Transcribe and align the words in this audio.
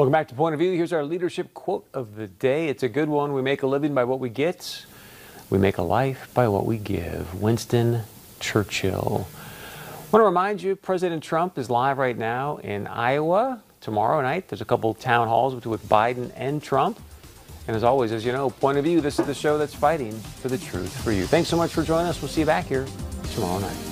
Welcome 0.00 0.12
back 0.12 0.28
to 0.28 0.34
Point 0.34 0.54
of 0.54 0.60
View. 0.60 0.72
Here's 0.72 0.94
our 0.94 1.04
leadership 1.04 1.52
quote 1.52 1.86
of 1.92 2.16
the 2.16 2.26
day. 2.26 2.68
It's 2.68 2.82
a 2.82 2.88
good 2.88 3.10
one. 3.10 3.34
We 3.34 3.42
make 3.42 3.62
a 3.62 3.66
living 3.66 3.92
by 3.92 4.04
what 4.04 4.18
we 4.18 4.30
get. 4.30 4.86
We 5.50 5.58
make 5.58 5.76
a 5.76 5.82
life 5.82 6.32
by 6.32 6.48
what 6.48 6.64
we 6.64 6.78
give. 6.78 7.42
Winston 7.42 8.04
Churchill. 8.38 9.28
I 9.28 10.10
want 10.10 10.22
to 10.22 10.24
remind 10.24 10.62
you, 10.62 10.74
President 10.74 11.22
Trump 11.22 11.58
is 11.58 11.68
live 11.68 11.98
right 11.98 12.16
now 12.16 12.56
in 12.56 12.86
Iowa. 12.86 13.62
Tomorrow 13.82 14.22
night, 14.22 14.48
there's 14.48 14.62
a 14.62 14.64
couple 14.64 14.94
town 14.94 15.28
halls 15.28 15.54
with 15.66 15.86
Biden 15.86 16.32
and 16.34 16.62
Trump. 16.62 16.98
And 17.68 17.76
as 17.76 17.84
always, 17.84 18.10
as 18.10 18.24
you 18.24 18.32
know, 18.32 18.48
Point 18.48 18.78
of 18.78 18.84
View, 18.84 19.02
this 19.02 19.18
is 19.18 19.26
the 19.26 19.34
show 19.34 19.58
that's 19.58 19.74
fighting 19.74 20.18
for 20.18 20.48
the 20.48 20.56
truth 20.56 20.98
for 21.04 21.12
you. 21.12 21.26
Thanks 21.26 21.50
so 21.50 21.58
much 21.58 21.72
for 21.72 21.82
joining 21.82 22.06
us. 22.06 22.22
We'll 22.22 22.30
see 22.30 22.40
you 22.40 22.46
back 22.46 22.64
here 22.64 22.86
tomorrow 23.34 23.58
night. 23.58 23.89